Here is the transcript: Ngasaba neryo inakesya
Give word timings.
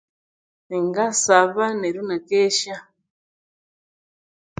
Ngasaba 0.85 1.65
neryo 1.79 2.01
inakesya 2.03 2.75